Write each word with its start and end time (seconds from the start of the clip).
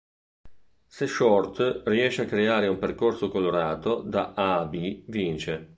Se 0.87 1.05
Short 1.05 1.83
riesce 1.85 2.23
a 2.23 2.25
creare 2.25 2.65
un 2.67 2.79
percorso 2.79 3.29
colorato 3.29 4.01
da 4.01 4.33
A 4.33 4.61
a 4.61 4.65
B, 4.65 5.03
vince. 5.05 5.69